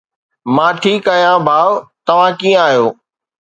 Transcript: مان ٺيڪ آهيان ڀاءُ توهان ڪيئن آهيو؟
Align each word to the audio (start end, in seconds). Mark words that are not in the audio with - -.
مان 0.55 0.71
ٺيڪ 0.81 1.03
آهيان 1.13 1.37
ڀاءُ 1.47 1.69
توهان 2.07 2.31
ڪيئن 2.41 2.57
آهيو؟ 2.65 2.85